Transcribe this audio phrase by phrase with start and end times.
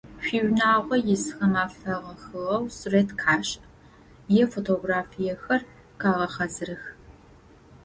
[0.25, 3.53] Шъуиунагъо исхэм афэгъэхьыгъэу сурэт къэшӏ,
[4.39, 5.61] е фотографиехэр
[5.99, 6.83] къэгъэхьазырых.